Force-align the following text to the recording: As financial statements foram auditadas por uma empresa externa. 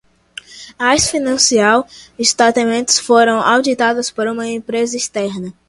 As 0.79 1.11
financial 1.11 1.85
statements 2.23 2.97
foram 2.97 3.39
auditadas 3.39 4.09
por 4.09 4.27
uma 4.27 4.47
empresa 4.47 4.97
externa. 4.97 5.53